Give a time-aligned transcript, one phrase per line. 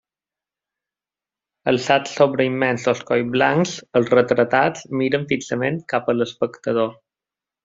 [1.71, 6.91] Alçats sobre immensos colls blancs, els retratats miren fixament cap a l'espectador.